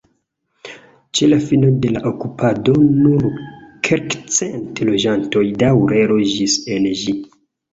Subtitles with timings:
[1.17, 3.27] Ĉe la fino de la okupado nur
[3.89, 7.17] kelkcent loĝantoj daŭre loĝis en ĝi.